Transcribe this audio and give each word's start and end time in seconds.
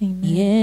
yɛda 0.00 0.59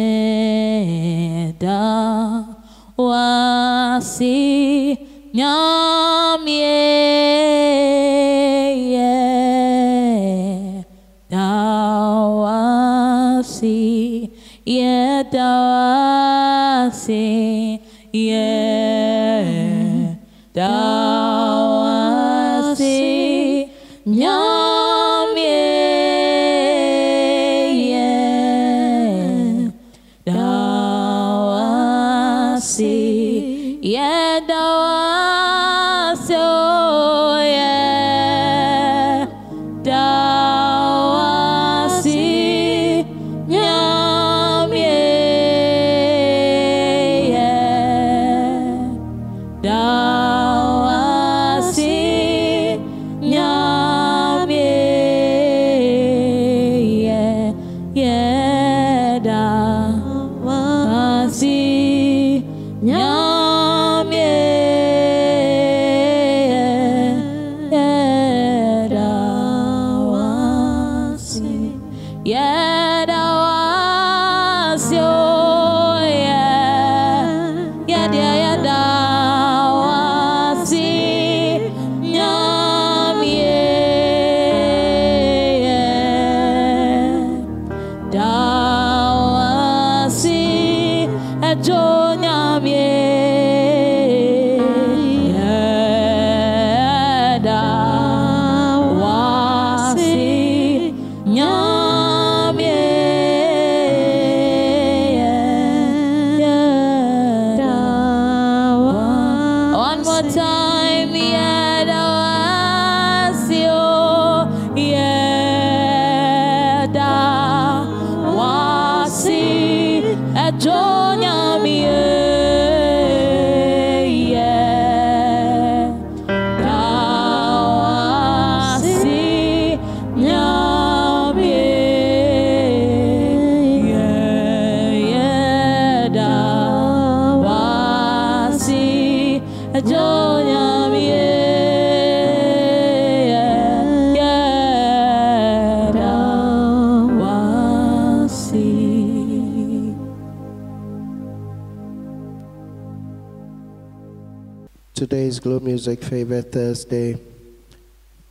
Music 155.88 156.52
Thursday. 156.52 157.18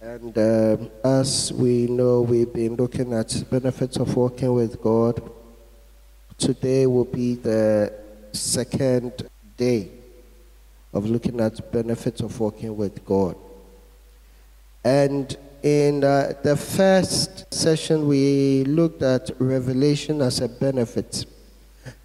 And 0.02 0.36
um, 0.36 0.90
as 1.02 1.54
we 1.54 1.86
know, 1.86 2.20
we've 2.20 2.52
been 2.52 2.76
looking 2.76 3.14
at 3.14 3.44
benefits 3.50 3.96
of 3.96 4.14
working 4.14 4.52
with 4.52 4.82
God. 4.82 5.22
Today 6.36 6.86
will 6.86 7.06
be 7.06 7.36
the 7.36 7.94
second 8.32 9.26
day 9.56 9.88
of 10.92 11.06
looking 11.06 11.40
at 11.40 11.72
benefits 11.72 12.20
of 12.20 12.38
working 12.38 12.76
with 12.76 13.02
God. 13.06 13.36
And 14.84 15.34
in 15.62 16.04
uh, 16.04 16.34
the 16.42 16.58
first 16.58 17.54
session, 17.54 18.06
we 18.06 18.64
looked 18.64 19.00
at 19.00 19.30
revelation 19.38 20.20
as 20.20 20.42
a 20.42 20.48
benefit 20.48 21.24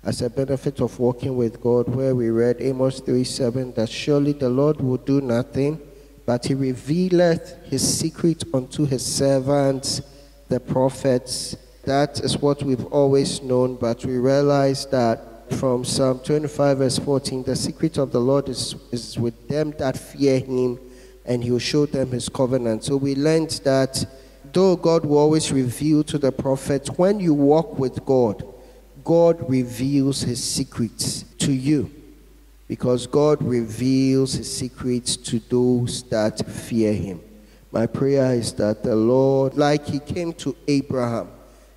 as 0.03 0.22
a 0.22 0.30
benefit 0.30 0.80
of 0.80 0.97
walking 1.00 1.36
with 1.36 1.62
God, 1.62 1.88
where 1.90 2.16
we 2.16 2.30
read 2.30 2.58
Amos 2.59 3.00
3 3.00 3.24
7 3.24 3.74
that 3.74 3.90
surely 3.90 4.34
the 4.34 4.50
Lord 4.50 4.81
will 4.81 4.97
do 4.97 5.22
nothing, 5.22 5.80
but 6.25 6.46
he 6.46 6.53
revealeth 6.53 7.58
his 7.66 7.81
secret 8.00 8.44
unto 8.53 8.86
his 8.86 9.06
servants, 9.06 10.02
the 10.50 10.59
prophets. 10.59 11.56
That 11.84 12.20
is 12.20 12.38
what 12.38 12.64
we've 12.64 12.86
always 12.88 13.41
known, 13.41 13.75
but 13.75 14.06
we 14.06 14.18
realize 14.18 14.86
that 14.88 15.53
from 15.53 15.84
Psalm 15.84 16.20
25, 16.20 16.78
verse 16.78 17.00
14, 17.00 17.44
the 17.44 17.56
secret 17.56 17.97
of 17.97 18.12
the 18.12 18.20
Lord 18.20 18.50
is, 18.50 18.75
is 18.91 19.20
with 19.20 19.47
them 19.47 19.72
that 19.78 19.97
fear 19.97 20.40
him, 20.40 20.80
and 21.25 21.44
he 21.44 21.52
will 21.52 21.59
show 21.59 21.86
them 21.86 22.12
his 22.12 22.30
covenant. 22.30 22.84
So 22.84 22.96
we 22.97 23.16
learned 23.16 23.62
that 23.64 24.06
though 24.53 24.75
God 24.75 25.06
will 25.06 25.18
always 25.18 25.52
reveal 25.52 26.03
to 26.06 26.18
the 26.18 26.31
prophets, 26.31 26.90
when 26.91 27.20
you 27.20 27.34
walk 27.34 27.78
with 27.78 28.03
God, 28.06 28.44
God 29.04 29.50
reveals 29.50 30.22
his 30.22 30.44
secrets 30.44 31.24
to 31.40 31.52
you 31.52 31.92
because 32.68 33.06
God 33.06 33.44
reveals 33.44 34.34
his 34.34 34.52
secrets 34.52 35.18
to 35.18 35.40
those 35.50 36.04
that 36.04 36.46
fear 36.50 36.94
him. 36.94 37.20
My 37.72 37.86
prayer 37.86 38.34
is 38.34 38.54
that 38.54 38.84
the 38.84 38.96
Lord, 38.96 39.58
like 39.58 39.86
he 39.86 40.00
came 40.00 40.34
to 40.34 40.56
Abraham 40.68 41.30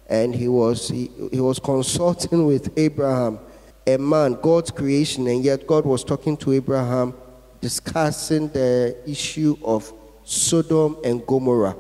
and 0.08 0.34
he 0.34 0.48
was 0.48 0.88
he, 0.88 1.10
he 1.32 1.40
was 1.40 1.58
consulting 1.58 2.46
with 2.46 2.76
Abraham, 2.78 3.38
a 3.86 3.96
man, 3.96 4.34
God's 4.40 4.70
creation, 4.70 5.26
and 5.26 5.44
yet 5.44 5.66
God 5.66 5.84
was 5.84 6.04
talking 6.04 6.36
to 6.38 6.52
Abraham, 6.52 7.14
discussing 7.60 8.48
the 8.48 8.96
issue 9.06 9.56
of 9.64 9.92
Sodom 10.24 10.96
and 11.04 11.26
Gomorrah. 11.26 11.76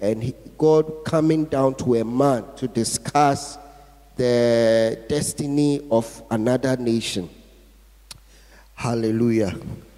And 0.00 0.22
he, 0.22 0.34
God 0.56 1.04
coming 1.04 1.46
down 1.46 1.74
to 1.76 1.96
a 1.96 2.04
man 2.04 2.44
to 2.56 2.68
discuss 2.68 3.58
the 4.20 4.98
destiny 5.08 5.80
of 5.90 6.22
another 6.30 6.76
nation. 6.76 7.26
Hallelujah. 8.74 9.54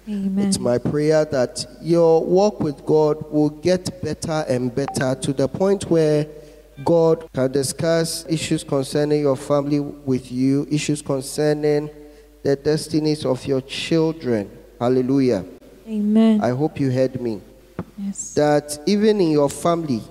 Amen. 0.07 0.47
It's 0.47 0.59
my 0.59 0.77
prayer 0.77 1.25
that 1.25 1.65
your 1.81 2.23
walk 2.23 2.61
with 2.61 2.85
God 2.85 3.29
will 3.29 3.49
get 3.49 4.01
better 4.01 4.45
and 4.47 4.73
better 4.73 5.13
to 5.15 5.33
the 5.33 5.49
point 5.49 5.89
where 5.89 6.25
God 6.85 7.29
can 7.33 7.51
discuss 7.51 8.25
issues 8.29 8.63
concerning 8.63 9.19
your 9.19 9.35
family 9.35 9.81
with 9.81 10.31
you, 10.31 10.67
issues 10.71 11.01
concerning 11.01 11.89
the 12.43 12.55
destinies 12.55 13.25
of 13.25 13.45
your 13.45 13.59
children. 13.59 14.49
Hallelujah. 14.79 15.43
Amen. 15.85 16.39
I 16.41 16.51
hope 16.51 16.79
you 16.79 16.89
heard 16.91 17.19
me. 17.19 17.41
yes. 17.97 18.33
That 18.35 18.79
even 18.85 19.19
in 19.19 19.31
your 19.31 19.49
family, 19.49 20.01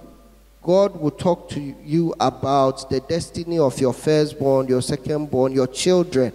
God 0.62 1.00
will 1.00 1.10
talk 1.10 1.48
to 1.50 1.60
you 1.60 2.14
about 2.20 2.88
the 2.88 3.00
destiny 3.00 3.58
of 3.58 3.80
your 3.80 3.92
firstborn, 3.92 4.68
your 4.68 4.80
secondborn, 4.80 5.52
your 5.52 5.66
children. 5.66 6.32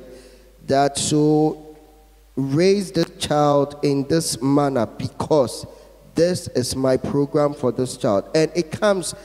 That 0.65 0.97
so 0.97 1.77
raise 2.35 2.91
the 2.91 3.05
child 3.05 3.79
in 3.83 4.05
this 4.07 4.41
manner 4.41 4.85
because 4.85 5.65
this 6.13 6.49
is 6.49 6.75
my 6.75 6.97
program 6.97 7.53
for 7.53 7.71
this 7.71 7.95
child. 7.95 8.29
And 8.35 8.51
it 8.53 8.71
comes 8.71 9.15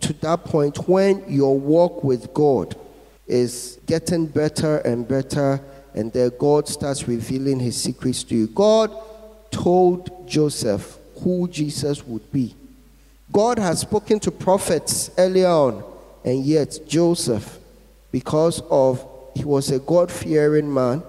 to 0.00 0.12
that 0.20 0.44
point 0.44 0.88
when 0.88 1.24
your 1.28 1.58
walk 1.58 2.02
with 2.02 2.34
God 2.34 2.76
is 3.26 3.78
getting 3.86 4.26
better 4.26 4.78
and 4.78 5.06
better, 5.06 5.60
and 5.94 6.12
then 6.12 6.30
God 6.38 6.68
starts 6.68 7.06
revealing 7.08 7.60
his 7.60 7.80
secrets 7.80 8.22
to 8.24 8.34
you. 8.34 8.46
God 8.48 8.94
told 9.50 10.28
Joseph 10.28 10.98
who 11.20 11.48
Jesus 11.48 12.04
would 12.04 12.30
be. 12.32 12.54
God 13.30 13.58
has 13.58 13.80
spoken 13.80 14.20
to 14.20 14.30
prophets 14.30 15.10
earlier 15.18 15.48
on, 15.48 15.84
and 16.24 16.44
yet 16.44 16.78
Joseph 16.86 17.58
because 18.12 18.62
of 18.70 19.06
he 19.34 19.44
was 19.44 19.70
a 19.70 19.78
God 19.78 20.10
fearing 20.10 20.72
man 20.72 21.02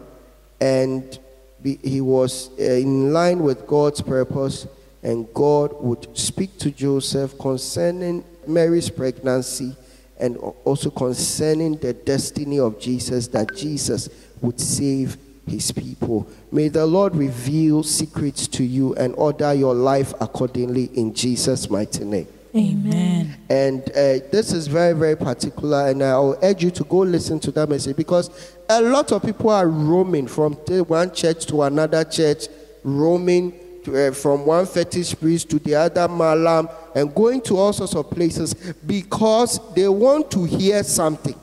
and 0.60 1.18
he 1.64 2.02
was 2.02 2.50
uh, 2.60 2.64
in 2.64 3.14
line 3.14 3.40
with 3.40 3.68
God's 3.68 4.02
purpose, 4.02 4.68
and 5.04 5.32
God 5.34 5.74
would 5.82 6.18
speak 6.18 6.58
to 6.60 6.72
Joseph 6.72 7.38
concerning 7.38 8.24
Mary's 8.46 8.90
pregnancy 8.90 9.76
and 10.20 10.38
also 10.38 10.90
concerning 10.90 11.78
the 11.78 11.94
destiny 11.94 12.60
of 12.60 12.80
Jesus, 12.80 13.28
that 13.28 13.56
Jesus 13.56 14.10
would 14.42 14.60
save 14.60 15.18
his 15.48 15.72
people. 15.72 16.28
May 16.52 16.68
the 16.68 16.86
Lord 16.86 17.16
reveal 17.16 17.84
secrets 17.84 18.48
to 18.50 18.64
you 18.64 18.94
and 18.96 19.14
order 19.16 19.54
your 19.54 19.74
life 19.74 20.14
accordingly 20.20 20.86
in 20.94 21.14
Jesus' 21.14 21.70
mighty 21.70 22.04
name. 22.04 22.28
Amen. 22.56 23.38
And 23.50 23.82
uh, 23.90 24.26
this 24.32 24.52
is 24.52 24.68
very, 24.68 24.94
very 24.94 25.16
particular, 25.16 25.90
and 25.90 26.04
I'll 26.04 26.38
urge 26.42 26.64
you 26.64 26.72
to 26.72 26.84
go 26.84 27.00
listen 27.00 27.40
to 27.42 27.52
that 27.52 27.70
message 27.70 27.96
because 27.96 28.30
a 28.68 28.82
lot 28.82 29.12
of 29.12 29.22
people 29.24 29.50
are 29.50 29.68
roaming 29.68 30.28
from 30.28 30.54
one 30.54 31.14
church 31.14 31.46
to 31.48 31.64
another 31.64 32.04
church, 32.04 32.48
roaming 32.84 33.54
to, 33.84 34.08
uh, 34.08 34.12
from 34.12 34.46
one 34.46 34.66
fetish 34.66 35.20
priest 35.20 35.50
to 35.52 35.60
the 35.60 35.76
other 35.76 36.08
malam, 36.08 36.68
and 36.96 37.14
going 37.14 37.42
to 37.42 37.58
all 37.58 37.74
sorts 37.74 37.96
of 37.96 38.10
places 38.10 38.54
because 38.86 39.60
they 39.74 39.88
want 39.88 40.32
to 40.32 40.44
hear 40.44 40.84
something. 40.84 41.36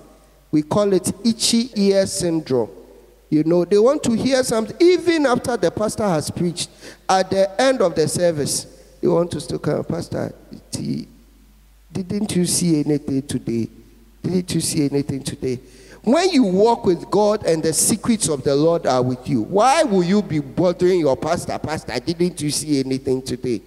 We 0.50 0.62
call 0.62 0.92
it 0.92 1.12
itchy 1.24 1.70
ear 1.74 2.06
syndrome. 2.06 2.70
You 3.30 3.44
know, 3.44 3.64
they 3.64 3.78
want 3.78 4.02
to 4.04 4.12
hear 4.12 4.42
something 4.44 4.76
even 4.80 5.26
after 5.26 5.56
the 5.56 5.70
pastor 5.70 6.04
has 6.04 6.30
preached. 6.30 6.70
At 7.08 7.30
the 7.30 7.60
end 7.60 7.80
of 7.80 7.94
the 7.94 8.06
service, 8.06 8.66
they 9.00 9.08
want 9.08 9.30
to 9.32 9.40
still 9.40 9.58
come, 9.58 9.84
Pastor. 9.84 10.34
T- 10.70 11.08
didn't 11.92 12.34
you 12.34 12.44
see 12.44 12.80
anything 12.80 13.22
today? 13.22 13.68
Didn't 14.22 14.54
you 14.54 14.60
see 14.60 14.84
anything 14.86 15.22
today? 15.22 15.60
When 16.02 16.30
you 16.30 16.42
walk 16.44 16.84
with 16.84 17.10
God 17.10 17.44
and 17.46 17.62
the 17.62 17.72
secrets 17.72 18.28
of 18.28 18.44
the 18.44 18.54
Lord 18.54 18.86
are 18.86 19.02
with 19.02 19.26
you, 19.28 19.42
why 19.42 19.84
will 19.84 20.02
you 20.02 20.22
be 20.22 20.38
bothering 20.38 21.00
your 21.00 21.16
pastor? 21.16 21.58
Pastor, 21.58 21.98
didn't 21.98 22.40
you 22.42 22.50
see 22.50 22.80
anything 22.80 23.22
today? 23.22 23.62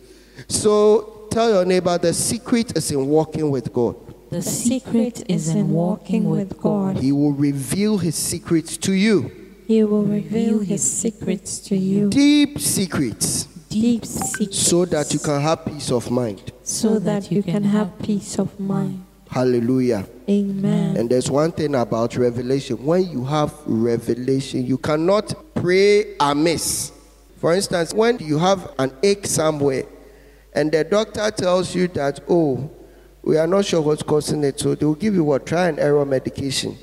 So 0.48 1.28
tell 1.32 1.50
your 1.50 1.66
neighbor 1.66 1.98
the 1.98 2.14
secret 2.14 2.78
is 2.78 2.92
in 2.92 3.08
walking 3.08 3.50
with 3.50 3.74
God. 3.74 3.96
The 4.30 4.42
secret 4.42 5.24
is 5.30 5.50
in 5.50 5.70
walking 5.70 6.30
with 6.30 6.60
God. 6.60 6.98
He 6.98 7.12
will 7.12 7.32
reveal 7.32 7.98
his 7.98 8.16
secrets 8.16 8.76
to 8.78 8.94
you. 8.94 9.47
He 9.68 9.84
will 9.84 10.06
reveal 10.06 10.60
his 10.60 10.82
secrets 10.82 11.60
to 11.68 11.76
you. 11.76 12.10
Deep 12.10 12.58
secrets. 12.58 13.44
Deep 13.68 14.06
secrets. 14.06 14.58
So 14.58 14.86
that 14.86 15.12
you 15.12 15.20
can 15.20 15.42
have 15.42 15.66
peace 15.66 15.92
of 15.92 16.10
mind. 16.10 16.54
So 16.64 17.00
that 17.00 17.30
you 17.30 17.44
can 17.44 17.66
have 17.66 17.92
peace 18.00 18.40
of 18.40 18.58
mind. 18.62 19.04
Hallelujah. 19.30 20.08
Amen. 20.30 20.96
And 20.96 21.10
there's 21.10 21.30
one 21.30 21.52
thing 21.52 21.76
about 21.76 22.16
revelation. 22.16 22.78
When 22.86 23.10
you 23.10 23.26
have 23.26 23.54
revelation, 23.66 24.66
you 24.66 24.78
cannot 24.78 25.34
pray 25.54 26.16
amiss. 26.22 26.94
For 27.36 27.54
instance, 27.54 27.94
when 27.94 28.20
you 28.20 28.38
have 28.38 28.74
an 28.80 28.94
ache 29.04 29.28
somewhere 29.28 29.84
and 30.54 30.72
the 30.72 30.86
doctor 30.86 31.30
tells 31.30 31.76
you 31.76 31.90
that, 31.90 32.22
oh, 32.30 32.72
we 33.22 33.38
are 33.38 33.48
not 33.48 33.66
sure 33.66 33.82
what's 33.82 34.02
causing 34.02 34.46
it, 34.46 34.62
so 34.62 34.76
they 34.76 34.86
will 34.86 34.96
give 34.96 35.14
you 35.14 35.26
what? 35.26 35.46
Try 35.46 35.68
and 35.68 35.78
error 35.78 36.06
medication. 36.06 36.78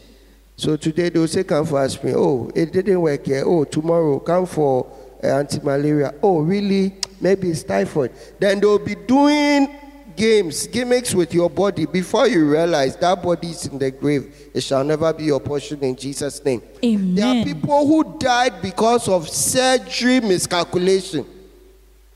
So 0.57 0.77
today 0.77 1.09
they 1.09 1.19
will 1.19 1.29
say, 1.29 1.45
come 1.45 1.67
for 1.67 1.83
aspirin. 1.83 2.15
Oh, 2.17 2.51
it 2.55 2.73
didn't 2.73 3.01
work 3.01 3.27
here. 3.27 3.43
Oh, 3.45 3.65
tomorrow, 3.65 4.21
come 4.21 4.47
for 4.47 4.87
uh, 5.23 5.27
anti-malaria. 5.27 6.15
Oh, 6.23 6.41
really? 6.41 6.95
Maybe 7.21 7.51
it's 7.51 7.65
typhoid. 7.65 8.13
Then 8.39 8.61
they 8.61 8.67
will 8.67 8.79
be 8.79 8.95
doing 8.95 9.69
games, 10.15 10.69
gimmicks 10.69 11.13
with 11.13 11.35
your 11.35 11.51
body 11.51 11.87
before 11.87 12.29
you 12.29 12.49
realize 12.49 12.97
that 12.99 13.21
body 13.21 13.49
is 13.49 13.67
in 13.67 13.79
the 13.79 13.91
grave. 13.91 14.33
It 14.55 14.61
shall 14.61 14.85
never 14.85 15.13
be 15.13 15.25
your 15.25 15.41
portion 15.41 15.81
in 15.83 15.97
Jesus' 15.97 16.45
name. 16.45 16.63
Amen. 16.85 17.15
There 17.17 17.27
are 17.27 17.45
people 17.45 17.87
who 17.87 18.17
died 18.19 18.63
because 18.63 19.09
of 19.09 19.29
surgery 19.29 20.21
miscalculation, 20.21 21.27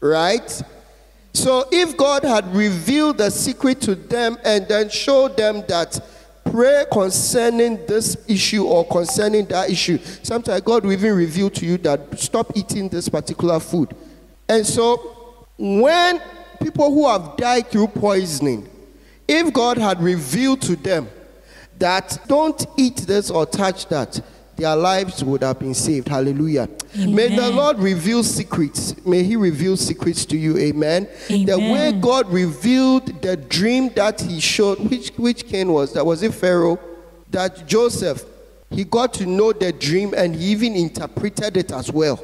right? 0.01 0.63
So 1.35 1.67
if 1.73 1.97
God 1.97 2.23
had 2.23 2.55
revealed 2.55 3.19
the 3.19 3.31
secret 3.31 3.81
to 3.83 3.97
them 3.97 4.39
and 4.45 4.69
then 4.69 4.91
showed 4.91 5.37
them 5.37 5.65
that 5.67 6.01
pray 6.51 6.85
concerning 6.93 7.85
this 7.87 8.17
issue 8.29 8.65
or 8.65 8.87
concerning 8.87 9.47
that 9.47 9.71
issue, 9.71 9.99
sometimes 10.23 10.61
God 10.63 10.85
will 10.85 10.93
even 10.93 11.15
reveal 11.15 11.51
to 11.51 11.67
you 11.67 11.79
that 11.79 12.19
stop 12.19 12.53
eating 12.57 12.89
this 12.89 13.09
particular 13.09 13.61
food. 13.61 13.95
And 14.49 14.67
so 14.67 15.47
when 15.59 16.21
people 16.63 16.93
who 16.93 17.07
have 17.07 17.37
died 17.37 17.69
through 17.69 17.89
poisoning, 17.89 18.69
if 19.27 19.53
God 19.53 19.79
had 19.79 20.03
revealed 20.03 20.63
to 20.63 20.77
them 20.77 21.09
that 21.79 22.19
don't 22.27 22.67
eat 22.77 22.97
this 22.99 23.31
or 23.31 23.47
touch 23.47 23.87
that, 23.89 24.21
their 24.59 24.75
lives 24.77 25.23
would 25.23 25.43
have 25.43 25.59
been 25.61 25.73
saved. 25.75 26.09
Hallelujah. 26.09 26.69
May 26.97 27.35
the 27.35 27.49
Lord 27.51 27.79
reveal 27.79 28.23
secrets. 28.25 28.95
May 29.07 29.23
He 29.23 29.37
reveal 29.37 29.77
secrets 29.77 30.25
to 30.27 30.37
you. 30.37 30.59
Amen. 30.59 31.09
The 31.29 31.57
way 31.73 31.93
God 31.93 32.31
revealed 32.31 33.23
the 33.23 33.37
dream 33.37 33.91
that 33.95 34.21
He 34.21 34.41
showed, 34.41 34.79
which 34.91 35.11
which 35.17 35.47
king 35.47 35.73
was 35.73 35.93
that? 35.95 36.05
Was 36.05 36.23
it 36.23 36.35
Pharaoh? 36.35 36.79
That 37.31 37.67
Joseph, 37.67 38.25
he 38.71 38.85
got 38.85 39.15
to 39.15 39.27
know 39.27 39.53
the 39.53 39.73
dream 39.73 40.13
and 40.17 40.35
he 40.35 40.47
even 40.53 40.75
interpreted 40.75 41.57
it 41.57 41.73
as 41.73 41.93
well. 41.93 42.19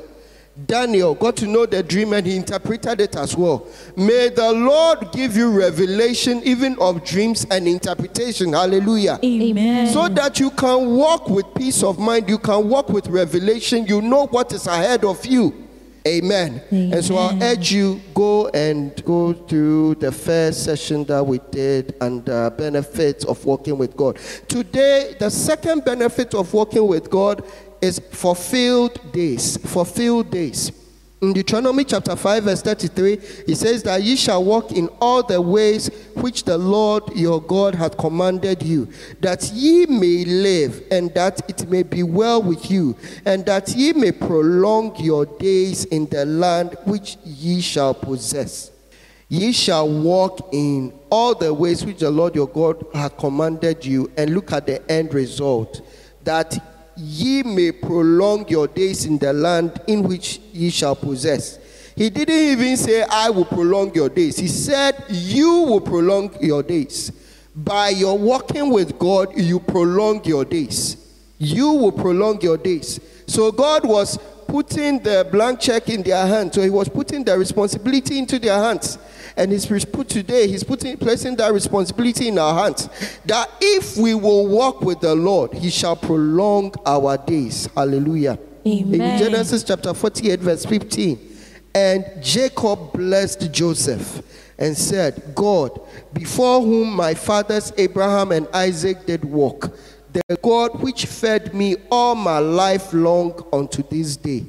Daniel 0.67 1.17
got 1.17 1.37
to 1.37 1.47
know 1.47 1.67
the 1.67 1.83
dream 1.83 2.12
and 2.12 2.25
he 2.25 2.37
interpreted 2.37 3.01
it 3.01 3.17
as 3.17 3.37
well. 3.37 3.67
May 3.97 4.29
the 4.29 4.53
Lord 4.53 5.11
give 5.12 5.37
you 5.37 5.51
revelation 5.51 6.41
even 6.45 6.79
of 6.79 7.05
dreams 7.05 7.45
and 7.51 7.67
interpretation. 7.67 8.53
Hallelujah. 8.53 9.19
Amen. 9.25 9.93
So 9.93 10.09
that 10.09 10.39
you 10.39 10.51
can 10.51 10.95
walk 10.95 11.29
with 11.29 11.47
peace 11.56 11.83
of 11.83 11.99
mind, 11.99 12.29
you 12.29 12.39
can 12.39 12.69
walk 12.69 12.89
with 12.89 13.09
revelation, 13.09 13.87
you 13.87 14.01
know 14.01 14.27
what 14.27 14.53
is 14.53 14.69
ahead 14.69 15.05
of 15.05 15.27
you. 15.27 15.65
Amen. 16.06 16.62
And 16.71 17.03
so 17.03 17.17
I'll 17.17 17.43
urge 17.43 17.73
you 17.73 17.99
go 18.12 18.49
and 18.49 19.03
go 19.07 19.33
through 19.33 19.95
the 19.97 20.12
first 20.12 20.62
session 20.62 21.05
that 21.05 21.25
we 21.27 21.41
did 21.50 21.95
and 22.03 22.23
the 22.27 22.53
benefits 22.59 23.25
of 23.25 23.43
walking 23.47 23.79
with 23.79 23.97
God. 23.97 24.19
Today, 24.47 25.17
the 25.19 25.31
second 25.31 25.83
benefit 25.87 26.35
of 26.35 26.53
walking 26.53 26.87
with 26.87 27.09
God 27.09 27.43
is 27.85 27.99
fulfilled 27.99 29.13
days. 29.13 29.57
Fulfilled 29.59 30.31
days. 30.31 30.73
In 31.21 31.33
Deuteronomy 31.33 31.85
chapter 31.85 32.17
5, 32.17 32.45
verse 32.45 32.63
33, 32.63 33.13
it 33.49 33.57
says 33.57 33.83
that 33.85 34.03
ye 34.03 34.17
shall 34.17 34.45
walk 34.45 34.73
in 34.73 34.89
all 35.01 35.23
the 35.23 35.41
ways 35.41 35.89
which 36.15 36.45
the 36.45 36.59
Lord 36.59 37.05
your 37.15 37.41
God 37.41 37.75
hath 37.75 37.97
commanded 37.97 38.63
you, 38.63 38.89
that 39.21 39.51
ye 39.53 39.87
may 39.87 40.25
live, 40.25 40.83
and 40.91 41.15
that 41.15 41.49
it 41.49 41.69
may 41.71 41.83
be 41.83 42.03
well 42.03 42.43
with 42.43 42.71
you, 42.71 42.97
and 43.25 43.47
that 43.47 43.69
ye 43.71 43.93
may 43.95 44.12
prolong 44.12 44.95
your 44.97 45.25
days 45.25 45.85
in 45.87 46.07
the 46.07 46.26
land 46.26 46.76
which 46.85 47.17
ye 47.25 47.61
shall 47.61 47.95
possess. 47.95 48.71
Ye 49.29 49.53
shall 49.53 49.88
walk 49.88 50.50
in 50.53 50.93
all 51.11 51.35
the 51.35 51.55
ways 51.55 51.87
which 51.87 52.00
the 52.00 52.11
Lord 52.11 52.35
your 52.35 52.49
God 52.49 52.85
hath 52.93 53.17
commanded 53.17 53.85
you, 53.85 54.11
and 54.19 54.35
look 54.35 54.53
at 54.53 54.67
the 54.67 54.91
end 54.93 55.14
result, 55.14 55.81
that 56.23 56.74
ye 56.97 57.43
may 57.43 57.73
prolong 57.73 58.49
your 58.49 58.67
days 58.67 59.05
in 59.05 59.19
the 59.19 59.33
land 59.33 59.81
in 59.87 60.03
which 60.03 60.39
ye 60.53 60.71
shall 60.71 60.97
possess. 60.97 61.59
He 61.97 62.11
didn't 62.11 62.35
even 62.35 62.77
say, 62.77 63.03
I 63.03 63.31
will 63.31 63.45
prolong 63.45 63.95
your 63.95 64.09
days. 64.09 64.37
He 64.39 64.49
said, 64.49 65.05
You 65.09 65.61
will 65.61 65.81
prolong 65.81 66.35
your 66.41 66.63
days. 66.63 67.13
By 67.55 67.91
your 67.91 68.19
walking 68.19 68.71
with 68.71 68.99
God, 68.99 69.39
you 69.39 69.61
prolong 69.61 70.25
your 70.25 70.45
days. 70.45 70.97
You 71.39 71.71
will 71.71 71.93
prolong 71.93 72.41
your 72.41 72.57
days. 72.57 72.99
So 73.27 73.53
God 73.53 73.87
was 73.87 74.19
putting 74.49 74.99
the 75.01 75.29
blank 75.31 75.61
check 75.61 75.89
in 75.89 76.03
their 76.03 76.27
hands. 76.27 76.55
So 76.55 76.63
he 76.63 76.71
was 76.71 76.89
putting 76.89 77.23
the 77.25 77.39
responsibility 77.39 78.19
into 78.19 78.39
their 78.39 78.59
hands. 78.59 78.99
And 79.37 79.50
he's 79.50 79.67
put 79.85 80.09
today, 80.09 80.47
he's 80.47 80.62
putting 80.62 80.97
placing 80.97 81.37
that 81.37 81.53
responsibility 81.53 82.29
in 82.29 82.38
our 82.38 82.64
hands. 82.64 82.88
That 83.26 83.50
if 83.61 83.97
we 83.97 84.14
will 84.14 84.47
walk 84.47 84.81
with 84.81 85.00
the 85.00 85.14
Lord, 85.14 85.53
he 85.53 85.71
shall 85.71 85.97
prolong 85.97 86.73
our 86.87 87.17
days. 87.17 87.69
Hallelujah. 87.75 88.38
Amen. 88.67 89.00
In 89.00 89.19
Genesis 89.19 89.64
chapter 89.64 89.93
48, 89.93 90.41
verse 90.41 90.64
15. 90.64 91.19
And 91.75 92.05
Jacob 92.23 92.93
blessed 92.93 93.53
Joseph 93.53 94.23
and 94.57 94.76
said, 94.76 95.33
God, 95.35 95.81
before 96.12 96.61
whom 96.61 96.95
my 96.95 97.14
fathers 97.14 97.73
Abraham 97.76 98.31
and 98.31 98.47
Isaac 98.55 99.05
did 99.05 99.25
walk, 99.25 99.76
the 100.12 100.38
God 100.41 100.81
which 100.81 101.07
fed 101.07 101.53
me 101.53 101.75
all 101.91 102.14
my 102.14 102.38
life 102.38 102.93
long 102.93 103.45
unto 103.53 103.83
this 103.83 104.17
day. 104.17 104.45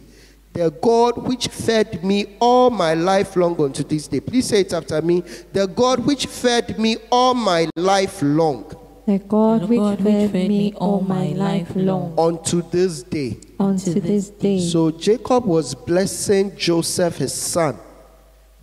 The 0.55 0.71
God 0.71 1.17
which 1.17 1.49
fed 1.49 2.01
me 2.01 2.37
all 2.39 2.69
my 2.69 2.93
life 2.93 3.35
long 3.35 3.59
unto 3.61 3.83
this 3.83 4.07
day. 4.07 4.21
Please 4.21 4.47
say 4.47 4.61
it 4.61 4.71
after 4.71 5.01
me. 5.01 5.21
The 5.51 5.67
God 5.67 6.05
which 6.05 6.27
fed 6.27 6.79
me 6.79 6.95
all 7.11 7.33
my 7.33 7.67
life 7.75 8.21
long 8.21 8.63
The 9.05 9.19
God 9.19 9.63
The 9.63 9.67
which 9.67 9.79
God 9.79 10.01
fed 10.01 10.33
me 10.33 10.73
all 10.77 11.01
my 11.01 11.27
life 11.33 11.75
long 11.75 12.17
unto 12.17 12.61
this 12.61 13.03
day. 13.03 13.35
unto 13.59 13.99
this 13.99 14.29
day. 14.29 14.61
So 14.61 14.91
Jacob 14.91 15.43
was 15.43 15.75
blessing 15.75 16.55
Joseph, 16.55 17.17
his 17.17 17.33
son, 17.33 17.77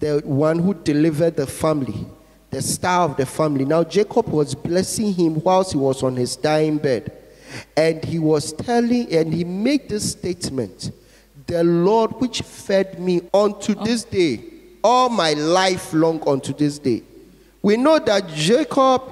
the 0.00 0.22
one 0.24 0.60
who 0.60 0.72
delivered 0.72 1.36
the 1.36 1.46
family, 1.46 2.06
the 2.48 2.62
star 2.62 3.04
of 3.10 3.18
the 3.18 3.26
family. 3.26 3.66
Now 3.66 3.84
Jacob 3.84 4.28
was 4.28 4.54
blessing 4.54 5.12
him 5.12 5.42
whilst 5.42 5.72
he 5.72 5.78
was 5.78 6.02
on 6.02 6.16
his 6.16 6.36
dying 6.36 6.78
bed. 6.78 7.12
And 7.76 8.02
he 8.02 8.18
was 8.18 8.54
telling, 8.54 9.14
and 9.14 9.34
he 9.34 9.44
made 9.44 9.90
this 9.90 10.12
statement 10.12 10.90
The 11.46 11.64
Lord 11.64 12.12
which 12.20 12.42
fed 12.42 12.98
me 12.98 13.22
unto 13.32 13.74
oh. 13.76 13.84
this 13.84 14.04
day, 14.04 14.42
all 14.82 15.08
my 15.08 15.32
life 15.32 15.92
long 15.92 16.22
unto 16.26 16.52
this 16.52 16.78
day. 16.78 17.02
We 17.62 17.76
know 17.76 17.98
that 17.98 18.28
Jacob 18.28 19.02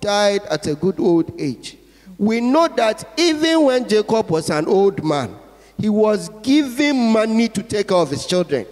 died 0.00 0.42
at 0.44 0.66
a 0.66 0.74
good 0.74 1.00
old 1.00 1.40
age. 1.40 1.76
We 2.18 2.40
know 2.40 2.68
that 2.68 3.12
even 3.18 3.64
when 3.64 3.88
Jacob 3.88 4.30
was 4.30 4.50
an 4.50 4.66
old 4.66 5.04
man, 5.04 5.36
he 5.78 5.88
was 5.88 6.30
giving 6.42 7.12
money 7.12 7.48
to 7.48 7.62
take 7.62 7.88
care 7.88 7.98
of 7.98 8.10
his 8.10 8.26
children. 8.26 8.66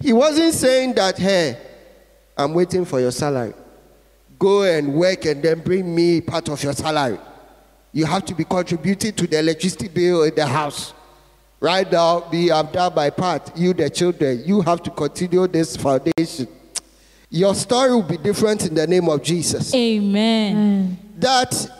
He 0.00 0.12
wasn't 0.12 0.54
saying 0.54 0.94
that, 0.94 1.18
hey, 1.18 1.58
I'm 2.36 2.54
waiting 2.54 2.84
for 2.84 3.00
your 3.00 3.10
salary. 3.10 3.54
Go 4.38 4.62
and 4.62 4.94
work 4.94 5.24
and 5.24 5.42
then 5.42 5.60
bring 5.60 5.94
me 5.94 6.20
part 6.20 6.48
of 6.48 6.62
your 6.62 6.72
salary. 6.72 7.18
You 7.92 8.06
have 8.06 8.24
to 8.26 8.34
be 8.34 8.44
contributing 8.44 9.12
to 9.14 9.26
the 9.26 9.38
electricity 9.38 9.88
bill 9.88 10.22
in 10.22 10.34
the 10.34 10.46
house. 10.46 10.94
Right 11.62 11.90
now, 11.92 12.28
we 12.28 12.48
have 12.48 12.72
done 12.72 12.92
my 12.92 13.08
part. 13.08 13.56
You, 13.56 13.72
the 13.72 13.88
children, 13.88 14.42
you 14.44 14.62
have 14.62 14.82
to 14.82 14.90
continue 14.90 15.46
this 15.46 15.76
foundation. 15.76 16.48
Your 17.30 17.54
story 17.54 17.92
will 17.92 18.02
be 18.02 18.16
different 18.16 18.66
in 18.66 18.74
the 18.74 18.84
name 18.84 19.08
of 19.08 19.22
Jesus. 19.22 19.72
Amen. 19.72 20.98
That 21.20 21.70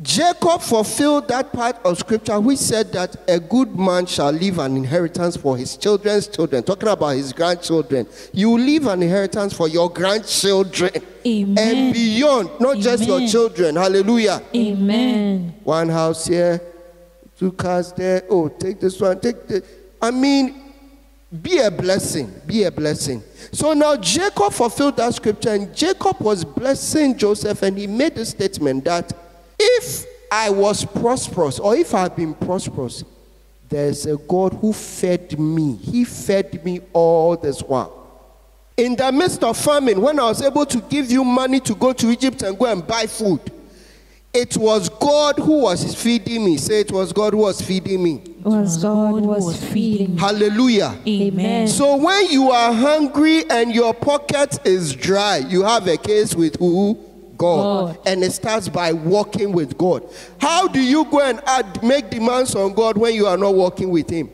Jacob 0.00 0.62
fulfilled 0.62 1.28
that 1.28 1.52
part 1.52 1.76
of 1.84 1.98
scripture 1.98 2.40
which 2.40 2.58
said 2.58 2.90
that 2.92 3.16
a 3.28 3.38
good 3.38 3.78
man 3.78 4.06
shall 4.06 4.32
leave 4.32 4.58
an 4.58 4.78
inheritance 4.78 5.36
for 5.36 5.58
his 5.58 5.76
children's 5.76 6.26
children. 6.26 6.62
Talking 6.62 6.88
about 6.88 7.10
his 7.10 7.34
grandchildren. 7.34 8.06
You 8.32 8.56
leave 8.56 8.86
an 8.86 9.02
inheritance 9.02 9.52
for 9.52 9.68
your 9.68 9.90
grandchildren 9.90 11.02
Amen. 11.26 11.58
and 11.58 11.92
beyond, 11.92 12.48
not 12.60 12.78
just 12.78 13.04
your 13.04 13.28
children. 13.28 13.76
Hallelujah. 13.76 14.40
Amen. 14.56 15.54
One 15.64 15.90
house 15.90 16.26
here, 16.26 16.62
two 17.38 17.52
cars 17.52 17.92
there. 17.92 18.24
Oh, 18.28 18.48
take 18.48 18.80
this 18.80 19.00
one, 19.00 19.20
take 19.20 19.46
the. 19.46 19.64
I 20.02 20.10
mean, 20.10 20.68
be 21.42 21.58
a 21.58 21.70
blessing. 21.70 22.32
Be 22.46 22.64
a 22.64 22.70
blessing. 22.70 23.22
So 23.52 23.72
now 23.74 23.96
Jacob 23.96 24.52
fulfilled 24.52 24.96
that 24.96 25.14
scripture, 25.14 25.50
and 25.50 25.74
Jacob 25.74 26.20
was 26.20 26.44
blessing 26.44 27.16
Joseph, 27.16 27.62
and 27.62 27.76
he 27.78 27.86
made 27.86 28.14
the 28.14 28.24
statement 28.24 28.84
that 28.84 29.12
if 29.58 30.04
I 30.30 30.50
was 30.50 30.84
prosperous, 30.84 31.58
or 31.58 31.76
if 31.76 31.94
I've 31.94 32.16
been 32.16 32.34
prosperous, 32.34 33.04
there's 33.68 34.06
a 34.06 34.16
God 34.16 34.54
who 34.54 34.72
fed 34.72 35.38
me. 35.38 35.76
He 35.76 36.04
fed 36.04 36.64
me 36.64 36.80
all 36.92 37.36
this 37.36 37.60
while. 37.60 37.94
In 38.76 38.96
the 38.96 39.10
midst 39.12 39.42
of 39.42 39.58
famine, 39.58 40.00
when 40.00 40.18
I 40.20 40.24
was 40.24 40.40
able 40.40 40.64
to 40.64 40.80
give 40.82 41.10
you 41.10 41.24
money 41.24 41.60
to 41.60 41.74
go 41.74 41.92
to 41.92 42.10
Egypt 42.10 42.42
and 42.42 42.58
go 42.58 42.66
and 42.66 42.86
buy 42.86 43.06
food, 43.06 43.40
it 44.34 44.56
was 44.56 44.88
God 44.88 45.36
who 45.38 45.62
was 45.62 45.94
feeding 46.00 46.44
me. 46.44 46.56
Say 46.58 46.80
it 46.80 46.92
was 46.92 47.12
God 47.12 47.32
who 47.32 47.40
was 47.40 47.60
feeding 47.60 48.02
me. 48.02 48.22
Was 48.42 48.82
God 48.82 49.22
was 49.22 49.64
feeding. 49.64 50.14
Me. 50.14 50.20
Hallelujah. 50.20 50.98
Amen. 51.06 51.68
So 51.68 51.96
when 51.96 52.30
you 52.30 52.50
are 52.50 52.72
hungry 52.72 53.48
and 53.50 53.74
your 53.74 53.94
pocket 53.94 54.66
is 54.66 54.94
dry, 54.94 55.38
you 55.38 55.64
have 55.64 55.86
a 55.88 55.96
case 55.96 56.34
with 56.34 56.56
who? 56.56 56.94
God. 57.36 57.96
God. 57.96 57.98
And 58.06 58.22
it 58.22 58.32
starts 58.32 58.68
by 58.68 58.92
walking 58.92 59.52
with 59.52 59.78
God. 59.78 60.02
How 60.40 60.68
do 60.68 60.80
you 60.80 61.04
go 61.06 61.20
and 61.20 61.40
add, 61.46 61.82
make 61.82 62.10
demands 62.10 62.54
on 62.54 62.74
God 62.74 62.98
when 62.98 63.14
you 63.14 63.26
are 63.26 63.36
not 63.36 63.54
walking 63.54 63.90
with 63.90 64.10
Him? 64.10 64.30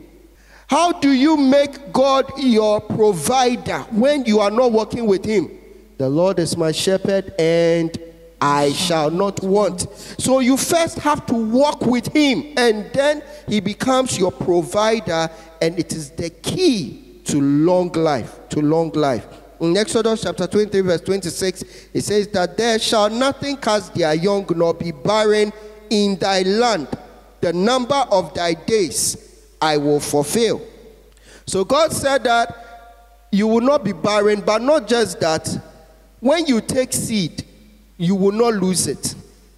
How 0.67 0.91
do 0.91 1.11
you 1.11 1.37
make 1.37 1.93
God 1.93 2.31
your 2.37 2.81
provider 2.81 3.79
when 3.91 4.25
you 4.25 4.39
are 4.39 4.51
not 4.51 4.71
working 4.71 5.05
with 5.05 5.23
Him? 5.23 5.51
The 5.97 6.09
Lord 6.09 6.39
is 6.39 6.57
my 6.57 6.71
shepherd 6.71 7.33
and 7.39 7.97
I 8.41 8.73
shall 8.73 9.09
not 9.09 9.41
want. 9.41 9.87
So 10.19 10.39
you 10.39 10.57
first 10.57 10.99
have 10.99 11.25
to 11.27 11.33
walk 11.33 11.81
with 11.81 12.07
Him 12.07 12.53
and 12.57 12.89
then 12.93 13.23
He 13.47 13.59
becomes 13.59 14.17
your 14.17 14.31
provider 14.31 15.29
and 15.61 15.77
it 15.79 15.93
is 15.93 16.11
the 16.11 16.29
key 16.29 17.21
to 17.25 17.41
long 17.41 17.91
life. 17.91 18.47
To 18.49 18.61
long 18.61 18.91
life. 18.91 19.27
In 19.59 19.77
Exodus 19.77 20.21
chapter 20.21 20.47
23, 20.47 20.81
verse 20.81 21.01
26, 21.01 21.63
it 21.93 22.01
says 22.03 22.27
that 22.29 22.57
there 22.57 22.77
shall 22.77 23.09
nothing 23.09 23.55
cast 23.57 23.93
their 23.95 24.13
young 24.13 24.45
nor 24.55 24.73
be 24.73 24.91
barren 24.91 25.53
in 25.89 26.17
thy 26.17 26.41
land. 26.41 26.87
The 27.39 27.53
number 27.53 27.95
of 28.11 28.33
thy 28.33 28.53
days 28.53 29.47
I 29.61 29.77
will 29.77 29.99
fulfill. 29.99 30.61
So 31.47 31.63
God 31.63 31.93
said 31.93 32.23
that 32.25 33.27
you 33.31 33.47
will 33.47 33.61
not 33.61 33.83
be 33.83 33.93
barren, 33.93 34.41
but 34.41 34.61
not 34.61 34.87
just 34.87 35.19
that. 35.19 35.47
When 36.19 36.45
you 36.47 36.59
take 36.59 36.91
seed, 36.91 37.44
you 37.97 38.15
will 38.15 38.31
not 38.31 38.55
lose 38.55 38.87
it. 38.87 39.15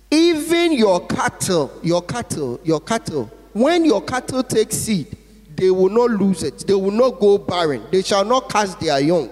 Even 0.10 0.74
your 0.74 1.06
cattle, 1.08 1.72
your 1.84 2.02
cattle, 2.02 2.60
your 2.64 2.80
cattle, 2.80 3.32
when 3.54 3.84
your 3.86 4.02
cattle 4.02 4.44
take 4.44 4.72
seed, 4.72 5.18
they 5.56 5.72
will 5.72 5.90
not 5.90 6.12
lose 6.12 6.44
it. 6.44 6.60
They 6.68 6.76
will 6.76 6.92
not 6.92 7.20
go 7.20 7.38
barren. 7.38 7.84
They 7.92 8.04
shall 8.04 8.24
not 8.24 8.50
cast 8.50 8.80
their 8.80 9.00
young. 9.00 9.30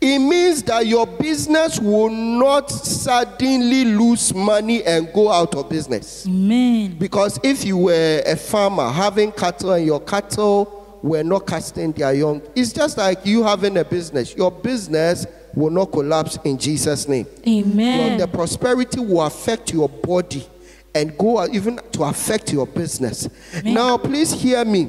It 0.00 0.18
means 0.18 0.62
that 0.64 0.86
your 0.86 1.06
business 1.06 1.80
will 1.80 2.10
not 2.10 2.70
suddenly 2.70 3.84
lose 3.84 4.34
money 4.34 4.84
and 4.84 5.12
go 5.12 5.30
out 5.32 5.54
of 5.54 5.68
business. 5.68 6.26
Amen. 6.26 6.96
Because 6.98 7.40
if 7.42 7.64
you 7.64 7.78
were 7.78 8.22
a 8.26 8.36
farmer 8.36 8.88
having 8.90 9.32
cattle 9.32 9.72
and 9.72 9.86
your 9.86 10.00
cattle 10.00 11.00
were 11.02 11.24
not 11.24 11.46
casting 11.46 11.92
their 11.92 12.12
young, 12.12 12.42
it's 12.54 12.72
just 12.72 12.98
like 12.98 13.24
you 13.24 13.42
having 13.42 13.76
a 13.78 13.84
business. 13.84 14.36
Your 14.36 14.50
business 14.50 15.26
will 15.54 15.70
not 15.70 15.92
collapse 15.92 16.38
in 16.44 16.58
Jesus' 16.58 17.08
name. 17.08 17.26
Your- 17.44 17.64
Amen. 17.64 18.18
the 18.18 18.26
prosperity 18.28 19.00
will 19.00 19.22
affect 19.22 19.72
your 19.72 19.88
body 19.88 20.46
and 20.94 21.16
go 21.18 21.44
even 21.46 21.80
to 21.92 22.04
affect 22.04 22.52
your 22.52 22.66
business. 22.66 23.28
Now, 23.64 23.98
please 23.98 24.32
hear 24.32 24.64
me. 24.64 24.88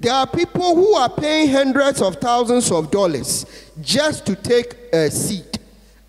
There 0.00 0.12
are 0.12 0.26
people 0.26 0.74
who 0.76 0.94
are 0.94 1.08
paying 1.10 1.50
hundreds 1.50 2.00
of 2.00 2.16
thousands 2.16 2.70
of 2.70 2.90
dollars 2.90 3.44
just 3.80 4.24
to 4.26 4.36
take 4.36 4.74
a 4.92 5.10
seat. 5.10 5.58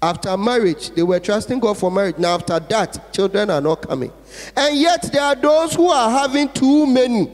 After 0.01 0.37
marriage, 0.37 0.91
they 0.91 1.03
were 1.03 1.19
trusting 1.19 1.59
God 1.59 1.77
for 1.77 1.91
marriage. 1.91 2.17
Now, 2.17 2.35
after 2.35 2.57
that, 2.59 3.11
children 3.11 3.49
are 3.49 3.59
not 3.59 3.81
coming. 3.87 4.13
And 4.55 4.77
yet, 4.77 5.09
there 5.11 5.21
are 5.23 5.35
those 5.35 5.73
who 5.75 5.89
are 5.89 6.09
having 6.09 6.47
too 6.49 6.85
many 6.85 7.29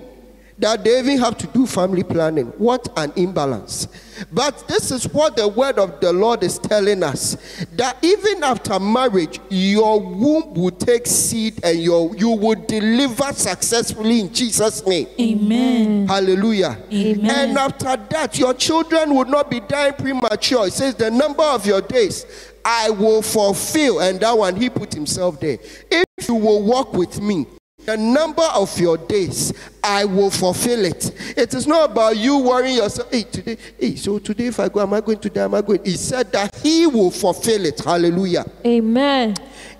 that 0.57 0.83
they 0.83 0.99
even 0.99 1.17
have 1.19 1.37
to 1.37 1.47
do 1.47 1.65
family 1.65 2.03
planning. 2.03 2.47
What 2.57 2.87
an 2.97 3.11
imbalance. 3.15 3.87
But 4.31 4.65
this 4.67 4.91
is 4.91 5.05
what 5.11 5.35
the 5.35 5.47
word 5.47 5.77
of 5.77 5.99
the 5.99 6.13
Lord 6.13 6.43
is 6.43 6.57
telling 6.57 7.03
us 7.03 7.35
that 7.73 7.97
even 8.01 8.43
after 8.43 8.79
marriage, 8.79 9.39
your 9.49 9.99
womb 9.99 10.53
will 10.53 10.71
take 10.71 11.05
seed 11.05 11.59
and 11.63 11.79
your, 11.79 12.15
you 12.15 12.29
will 12.29 12.55
deliver 12.55 13.33
successfully 13.33 14.21
in 14.21 14.33
Jesus' 14.33 14.85
name. 14.85 15.07
Amen. 15.19 16.07
Hallelujah. 16.07 16.77
Amen. 16.91 17.29
And 17.29 17.57
after 17.57 17.97
that, 17.97 18.39
your 18.39 18.53
children 18.53 19.13
will 19.13 19.25
not 19.25 19.51
be 19.51 19.59
dying 19.59 19.93
premature. 19.93 20.67
It 20.67 20.73
says, 20.73 20.95
The 20.95 21.11
number 21.11 21.43
of 21.43 21.65
your 21.65 21.81
days 21.81 22.25
I 22.63 22.89
will 22.89 23.21
fulfill. 23.21 23.99
And 23.99 24.19
that 24.21 24.37
one, 24.37 24.55
he 24.55 24.69
put 24.69 24.93
himself 24.93 25.39
there. 25.39 25.57
If 25.91 26.29
you 26.29 26.35
will 26.35 26.63
walk 26.63 26.93
with 26.93 27.21
me, 27.21 27.45
the 27.85 27.97
number 27.97 28.47
of 28.53 28.77
your 28.79 28.97
days, 28.97 29.53
I 29.83 30.05
will 30.05 30.31
fulfill 30.31 30.85
it. 30.85 31.11
It 31.37 31.53
is 31.53 31.67
not 31.67 31.91
about 31.91 32.17
you 32.17 32.39
worrying 32.39 32.77
yourself. 32.77 33.11
Hey, 33.11 33.23
today, 33.23 33.57
hey, 33.79 33.95
so 33.95 34.19
today 34.19 34.47
if 34.47 34.59
I 34.59 34.69
go, 34.69 34.81
am 34.81 34.93
I 34.93 35.01
going 35.01 35.19
to 35.19 35.29
die? 35.29 35.43
Am 35.43 35.53
I 35.53 35.61
going? 35.61 35.83
He 35.83 35.95
said 35.95 36.31
that 36.31 36.55
he 36.55 36.87
will 36.87 37.11
fulfill 37.11 37.65
it. 37.65 37.79
Hallelujah. 37.79 38.45
Amen. 38.65 39.35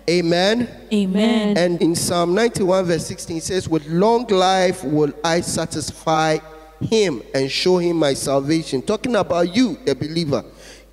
Amen. 0.08 0.70
Amen. 0.94 1.58
And 1.58 1.82
in 1.82 1.96
Psalm 1.96 2.36
91, 2.36 2.86
verse 2.86 3.08
16, 3.08 3.38
it 3.38 3.44
says, 3.44 3.68
With 3.68 3.88
long 3.88 4.28
life 4.28 4.84
will 4.84 5.12
I 5.24 5.42
satisfy 5.42 6.38
him 6.80 7.24
and 7.34 7.50
show 7.50 7.78
him 7.78 7.98
my 7.98 8.14
salvation. 8.14 8.82
Talking 8.82 9.16
about 9.16 9.56
you, 9.56 9.78
the 9.86 9.96
believer. 9.96 10.44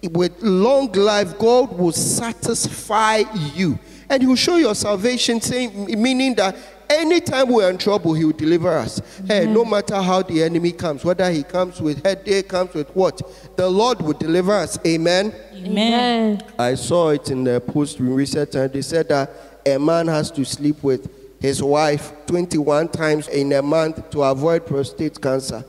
With 0.02 0.42
long 0.42 0.90
life, 0.92 1.38
God 1.38 1.78
will 1.78 1.92
satisfy 1.92 3.23
you. 3.54 3.78
And 4.09 4.23
he 4.23 4.26
will 4.26 4.37
show 4.37 4.57
your 4.57 4.75
salvation, 4.75 5.40
saying, 5.40 5.87
meaning 6.00 6.35
that 6.35 6.57
anytime 6.99 7.49
we're 7.49 7.68
in 7.68 7.78
trouble, 7.78 8.14
he 8.14 8.25
will 8.25 8.32
deliver 8.32 8.70
us. 8.70 9.00
Hey, 9.26 9.46
no 9.46 9.64
matter 9.64 10.00
how 10.00 10.22
the 10.22 10.42
enemy 10.42 10.72
comes, 10.72 11.04
whether 11.04 11.30
he 11.30 11.42
comes 11.42 11.80
with 11.80 12.04
headache, 12.04 12.49
comes 12.49 12.75
with 12.75 12.88
what, 12.96 13.20
the 13.56 13.68
Lord 13.68 14.00
will 14.00 14.14
deliver 14.14 14.52
us. 14.52 14.78
Amen. 14.87 15.34
Amen. 15.54 16.42
I 16.58 16.75
saw 16.75 17.11
it 17.11 17.30
in 17.30 17.44
the 17.44 17.61
post 17.61 17.99
in 17.99 18.12
recent 18.12 18.52
time. 18.52 18.70
They 18.72 18.82
said 18.82 19.08
that 19.08 19.30
a 19.66 19.78
man 19.78 20.08
has 20.08 20.30
to 20.32 20.44
sleep 20.44 20.82
with 20.82 21.11
his 21.40 21.62
wife 21.62 22.12
21 22.26 22.88
times 22.88 23.28
in 23.28 23.52
a 23.52 23.62
month 23.62 24.11
to 24.11 24.22
avoid 24.22 24.66
prostate 24.66 25.20
cancer. 25.20 25.64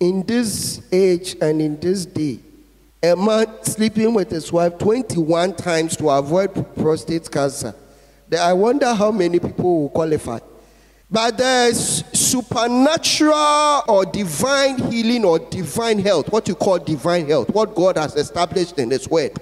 In 0.00 0.22
this 0.24 0.82
age 0.92 1.36
and 1.40 1.60
in 1.62 1.80
this 1.80 2.04
day, 2.04 2.40
a 3.02 3.14
man 3.14 3.46
sleeping 3.62 4.14
with 4.14 4.30
his 4.30 4.52
wife 4.52 4.78
21 4.78 5.56
times 5.56 5.96
to 5.96 6.10
avoid 6.10 6.52
prostate 6.76 7.30
cancer. 7.30 7.74
I 8.38 8.52
wonder 8.52 8.92
how 8.92 9.10
many 9.12 9.38
people 9.38 9.82
will 9.82 9.88
qualify. 9.90 10.40
But 11.10 11.38
there's 11.38 12.04
supernatural 12.18 13.82
or 13.88 14.04
divine 14.06 14.78
healing 14.78 15.24
or 15.24 15.38
divine 15.38 15.98
health, 15.98 16.32
what 16.32 16.48
you 16.48 16.54
call 16.54 16.78
divine 16.78 17.26
health, 17.28 17.50
what 17.50 17.74
God 17.74 17.96
has 17.98 18.16
established 18.16 18.78
in 18.78 18.90
His 18.90 19.08
Word. 19.08 19.32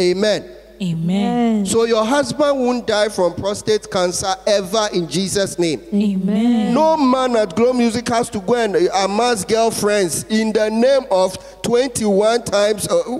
Amen. 0.00 0.48
Amen. 0.80 1.66
So 1.66 1.84
your 1.84 2.04
husband 2.04 2.58
won't 2.58 2.86
die 2.86 3.08
from 3.08 3.34
prostate 3.34 3.90
cancer 3.90 4.32
ever 4.46 4.88
in 4.92 5.08
Jesus' 5.08 5.58
name. 5.58 5.82
Amen. 5.92 6.72
No 6.72 6.96
man 6.96 7.34
at 7.36 7.56
Glow 7.56 7.72
Music 7.72 8.06
has 8.08 8.30
to 8.30 8.38
go 8.40 8.54
and 8.54 8.76
amass 8.76 9.44
girlfriends 9.44 10.22
in 10.24 10.52
the 10.52 10.70
name 10.70 11.06
of 11.10 11.36
21 11.62 12.44
times. 12.44 12.86
Uh, 12.88 13.18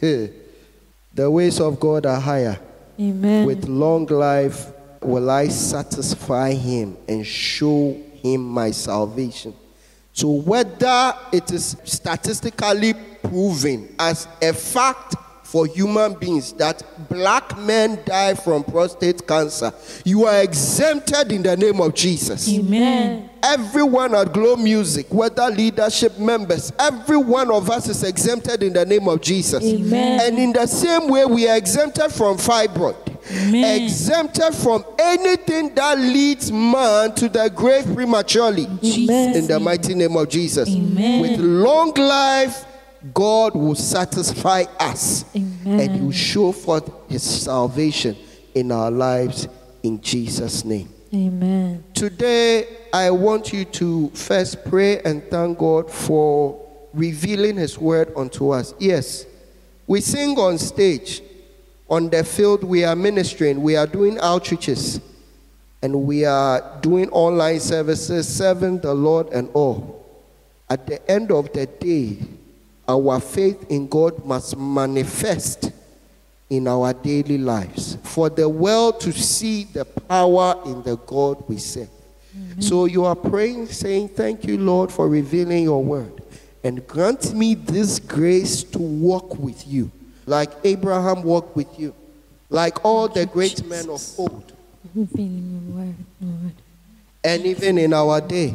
the 0.00 1.30
ways 1.30 1.60
of 1.60 1.80
God 1.80 2.06
are 2.06 2.20
higher. 2.20 2.58
Amen. 2.98 3.46
With 3.46 3.66
long 3.66 4.06
life 4.06 4.72
will 5.00 5.30
I 5.30 5.48
satisfy 5.48 6.52
him 6.52 6.96
and 7.08 7.26
show 7.26 7.96
him 8.22 8.42
my 8.42 8.70
salvation. 8.70 9.54
So, 10.12 10.30
whether 10.30 11.12
it 11.32 11.50
is 11.50 11.76
statistically 11.84 12.94
proven 13.22 13.94
as 13.98 14.28
a 14.40 14.52
fact 14.52 15.16
for 15.54 15.68
human 15.68 16.14
beings 16.14 16.52
that 16.54 16.82
black 17.08 17.56
men 17.58 17.96
die 18.04 18.34
from 18.34 18.64
prostate 18.64 19.24
cancer, 19.24 19.72
you 20.04 20.24
are 20.24 20.42
exempted 20.42 21.30
in 21.30 21.44
the 21.44 21.56
name 21.56 21.80
of 21.80 21.94
Jesus. 21.94 22.52
Amen. 22.52 23.30
Everyone 23.40 24.16
at 24.16 24.32
Glow 24.32 24.56
Music, 24.56 25.06
whether 25.14 25.48
leadership 25.50 26.18
members, 26.18 26.72
every 26.76 27.18
one 27.18 27.52
of 27.52 27.70
us 27.70 27.88
is 27.88 28.02
exempted 28.02 28.64
in 28.64 28.72
the 28.72 28.84
name 28.84 29.06
of 29.06 29.20
Jesus. 29.20 29.62
Amen. 29.62 30.18
And 30.22 30.40
in 30.40 30.52
the 30.52 30.66
same 30.66 31.08
way, 31.08 31.24
we 31.24 31.48
are 31.48 31.56
exempted 31.56 32.10
from 32.10 32.36
fibroid, 32.36 32.96
Amen. 33.30 33.80
exempted 33.80 34.56
from 34.56 34.84
anything 34.98 35.72
that 35.76 35.96
leads 35.96 36.50
man 36.50 37.14
to 37.14 37.28
the 37.28 37.48
grave 37.54 37.84
prematurely. 37.94 38.66
Jesus. 38.82 39.36
In 39.36 39.46
the 39.46 39.60
mighty 39.60 39.94
name 39.94 40.16
of 40.16 40.28
Jesus. 40.28 40.68
Amen. 40.68 41.20
With 41.20 41.38
long 41.38 41.94
life, 41.94 42.64
God 43.12 43.54
will 43.54 43.74
satisfy 43.74 44.64
us 44.80 45.24
Amen. 45.36 45.80
and 45.80 45.90
He 45.96 46.00
will 46.00 46.12
show 46.12 46.52
forth 46.52 46.90
His 47.08 47.22
salvation 47.22 48.16
in 48.54 48.72
our 48.72 48.90
lives 48.90 49.48
in 49.82 50.00
Jesus' 50.00 50.64
name. 50.64 50.88
Amen. 51.12 51.84
Today, 51.92 52.66
I 52.92 53.10
want 53.10 53.52
you 53.52 53.64
to 53.66 54.08
first 54.10 54.64
pray 54.64 55.00
and 55.02 55.22
thank 55.30 55.58
God 55.58 55.90
for 55.90 56.60
revealing 56.92 57.56
His 57.56 57.78
word 57.78 58.12
unto 58.16 58.50
us. 58.50 58.74
Yes, 58.78 59.26
we 59.86 60.00
sing 60.00 60.38
on 60.38 60.56
stage, 60.58 61.22
on 61.88 62.08
the 62.08 62.24
field, 62.24 62.64
we 62.64 62.84
are 62.84 62.96
ministering, 62.96 63.62
we 63.62 63.76
are 63.76 63.86
doing 63.86 64.16
outreaches, 64.16 65.00
and 65.82 66.04
we 66.04 66.24
are 66.24 66.78
doing 66.80 67.10
online 67.10 67.60
services, 67.60 68.26
serving 68.26 68.78
the 68.78 68.94
Lord 68.94 69.28
and 69.28 69.50
all. 69.52 70.00
At 70.70 70.86
the 70.86 71.10
end 71.10 71.30
of 71.30 71.52
the 71.52 71.66
day, 71.66 72.18
our 72.88 73.20
faith 73.20 73.70
in 73.70 73.88
God 73.88 74.24
must 74.24 74.56
manifest 74.56 75.72
in 76.50 76.68
our 76.68 76.92
daily 76.92 77.38
lives 77.38 77.96
for 78.02 78.28
the 78.28 78.48
world 78.48 79.00
to 79.00 79.12
see 79.12 79.64
the 79.64 79.84
power 79.84 80.60
in 80.66 80.82
the 80.82 80.96
God 80.96 81.42
we 81.48 81.58
serve. 81.58 81.88
So 82.58 82.86
you 82.86 83.04
are 83.04 83.14
praying, 83.14 83.66
saying, 83.68 84.08
Thank 84.08 84.44
you, 84.44 84.58
Lord, 84.58 84.90
for 84.90 85.08
revealing 85.08 85.64
your 85.64 85.82
word. 85.82 86.22
And 86.64 86.86
grant 86.86 87.32
me 87.34 87.54
this 87.54 87.98
grace 87.98 88.62
to 88.64 88.78
walk 88.78 89.38
with 89.38 89.66
you, 89.66 89.90
like 90.26 90.50
Abraham 90.64 91.22
walked 91.22 91.54
with 91.54 91.78
you, 91.78 91.94
like 92.48 92.84
all 92.84 93.06
the 93.06 93.26
great 93.26 93.64
men 93.66 93.88
of 93.88 94.02
old, 94.18 94.52
Revealing 94.94 95.62
your 95.68 95.76
word, 95.76 95.94
Lord. 96.20 96.54
And 97.24 97.44
even 97.46 97.78
in 97.78 97.92
our 97.92 98.20
day. 98.20 98.54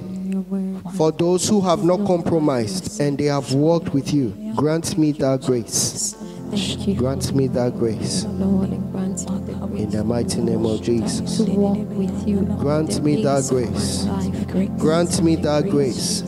For 0.96 1.12
those 1.12 1.48
who 1.48 1.60
have 1.62 1.84
not 1.84 2.06
compromised 2.06 3.00
and 3.02 3.18
they 3.18 3.26
have 3.26 3.54
walked 3.54 3.94
with 3.94 4.14
you, 4.14 4.54
grant 4.56 4.98
me 4.98 5.12
that 5.14 5.42
grace. 5.42 6.16
Thank 6.52 6.88
you. 6.88 6.96
Grant 6.96 7.34
me 7.36 7.48
that 7.50 7.78
grace. 7.78 8.26
Lord, 8.26 8.70
and 8.70 8.92
grant 8.92 9.30
me 9.30 9.38
the 9.54 9.54
grace. 9.68 9.82
In 9.84 9.90
the 9.92 10.04
mighty 10.04 10.42
name 10.42 10.66
of 10.66 10.82
Jesus. 10.82 11.38
to 11.38 11.52
walk 11.52 11.78
with 11.90 12.28
you. 12.28 12.42
Grant 12.60 13.04
me 13.04 13.24
that 13.24 13.50
days 13.50 14.06
of 14.06 14.08
my 14.08 14.44
grace. 14.46 14.70
Grant 14.80 15.22
me 15.22 15.36
that 15.38 15.70
grace. 15.70 16.22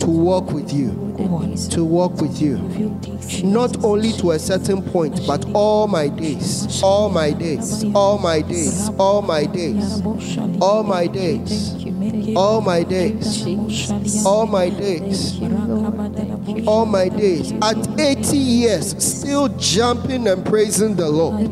To 0.00 0.06
walk 0.06 0.50
with 0.50 0.72
you, 0.72 0.90
to 1.70 1.84
walk 1.84 2.20
with 2.20 2.40
you, 2.40 2.58
not 3.44 3.84
only 3.84 4.12
to 4.12 4.32
a 4.32 4.38
certain 4.38 4.82
point, 4.82 5.20
but 5.26 5.44
all 5.54 5.86
my 5.86 6.08
days, 6.08 6.82
all 6.82 7.08
my 7.08 7.30
days, 7.32 7.84
all 7.94 8.18
my 8.18 8.40
days, 8.42 8.90
all 8.98 9.22
my 9.22 9.46
days, 9.46 10.00
all 10.00 10.02
my 10.02 10.26
days, 10.26 10.60
all 10.60 10.82
my 10.82 11.06
days, 11.06 11.74
all 12.36 12.60
my 12.60 12.82
days, 12.82 13.46
all 14.26 14.46
my 14.46 14.68
days. 14.70 15.40
All 16.66 16.86
my 16.86 17.08
days. 17.08 17.52
At 17.62 18.00
80 18.00 18.36
years, 18.36 19.02
still 19.02 19.48
jumping 19.58 20.26
and 20.26 20.44
praising 20.44 20.96
the 20.96 21.08
Lord. 21.08 21.48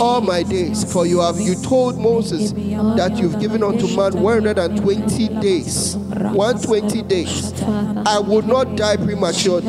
All 0.00 0.20
my 0.20 0.42
days, 0.42 0.90
for 0.90 1.06
you 1.06 1.20
have 1.20 1.40
you 1.40 1.54
told 1.56 1.98
Moses 1.98 2.52
that 2.52 3.16
you've 3.16 3.40
given 3.40 3.62
unto 3.62 3.86
man 3.96 4.20
120 4.20 5.28
days. 5.40 5.96
120 5.96 7.02
days. 7.02 7.62
I 7.62 8.18
will 8.18 8.42
not 8.42 8.76
die 8.76 8.96
prematurely. 8.96 9.66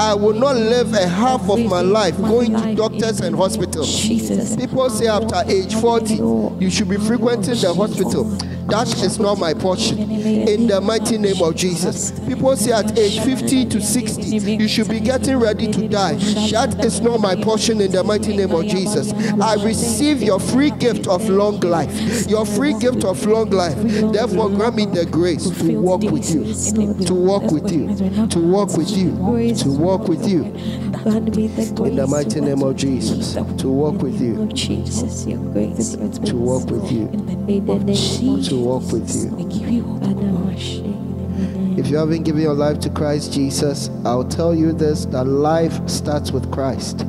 I 0.00 0.14
will 0.14 0.34
not 0.34 0.56
live 0.56 0.92
a 0.94 1.06
half 1.06 1.48
of 1.48 1.64
my 1.66 1.80
life 1.80 2.16
going 2.18 2.54
to 2.54 2.74
doctors 2.74 3.20
and 3.20 3.36
hospitals. 3.36 4.06
People 4.56 4.90
say 4.90 5.06
after 5.08 5.42
age 5.50 5.74
40, 5.74 6.14
you 6.62 6.70
should 6.70 6.88
be 6.88 6.96
frequenting 6.96 7.54
the 7.60 7.72
hospital. 7.74 8.36
That 8.72 8.88
is 9.04 9.18
not 9.18 9.38
my 9.38 9.52
portion. 9.52 9.98
In 9.98 10.66
the 10.66 10.80
mighty 10.80 11.18
name 11.18 11.42
of 11.42 11.54
Jesus. 11.54 12.10
People 12.26 12.56
say 12.56 12.72
at 12.72 12.98
age 12.98 13.20
50 13.20 13.66
to 13.66 13.82
60, 13.82 14.22
you 14.54 14.66
should 14.66 14.88
be 14.88 14.98
getting 14.98 15.36
ready 15.36 15.70
to 15.70 15.86
die. 15.86 16.14
That 16.14 16.82
is 16.82 17.02
not 17.02 17.20
my 17.20 17.36
portion 17.36 17.82
in 17.82 17.92
the 17.92 18.02
mighty 18.02 18.34
name 18.34 18.52
of 18.52 18.64
Jesus. 18.64 19.12
I 19.42 19.62
receive 19.62 20.22
your 20.22 20.40
free 20.40 20.70
gift 20.70 21.06
of 21.06 21.28
long 21.28 21.60
life. 21.60 21.92
Your 22.30 22.46
free 22.46 22.72
gift 22.78 23.04
of 23.04 23.22
long 23.26 23.50
life. 23.50 23.76
Therefore, 24.10 24.48
grant 24.48 24.76
me 24.76 24.86
the 24.86 25.04
grace 25.04 25.50
to 25.50 25.78
walk 25.78 26.00
with 26.04 26.30
you. 26.34 26.54
To 27.04 27.14
walk 27.14 27.50
with 27.52 27.70
you. 27.70 28.28
To 28.28 28.38
walk 28.38 28.74
with 28.78 28.90
you. 28.90 29.10
To 29.54 29.68
walk 29.68 30.08
with 30.08 30.26
you. 30.26 30.44
Grant 31.02 31.36
me 31.36 31.48
the 31.48 31.72
grace 31.74 31.90
In 31.90 31.96
the 31.96 32.06
mighty 32.06 32.40
name 32.40 32.62
of 32.62 32.76
Jesus. 32.76 33.34
To 33.34 33.68
walk 33.68 34.00
with 34.00 34.18
you. 34.18 34.40
of 34.40 34.54
Jesus, 34.54 35.26
your 35.26 35.38
grace. 35.52 35.94
To 35.94 36.36
walk 36.36 36.70
with 36.70 36.90
you. 36.90 37.08
In 37.08 37.26
the 37.26 37.36
name 37.36 37.68
of 37.68 37.82
To 38.48 38.61
walk 38.62 38.92
with 38.92 39.14
you. 39.14 39.34
We 39.34 39.44
give 39.44 39.70
you 39.70 39.84
all 39.86 39.98
the 39.98 40.14
glory. 40.14 40.52
If 41.78 41.88
you 41.88 41.96
haven't 41.96 42.22
given 42.22 42.42
your 42.42 42.54
life 42.54 42.78
to 42.80 42.90
Christ 42.90 43.32
Jesus, 43.32 43.90
I'll 44.04 44.28
tell 44.28 44.54
you 44.54 44.72
this 44.72 45.06
that 45.06 45.24
life 45.24 45.88
starts 45.88 46.30
with 46.30 46.50
Christ. 46.52 47.04